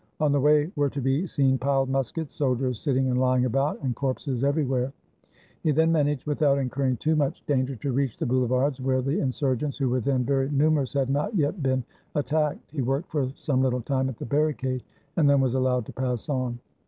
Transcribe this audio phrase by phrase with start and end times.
[0.19, 3.95] On the way were to be seen piled muskets, soldiers sitting and lying about, and
[3.95, 4.91] corpses every where.
[5.61, 9.77] He then managed, without incurring too much danger, to reach the Boulevards, where the insurgents,
[9.77, 11.83] who were then very numerous, had not yet been
[12.15, 12.71] at tacked.
[12.71, 14.81] He worked for some little time at the barricade,
[15.17, 16.57] and then was allowed to pass on.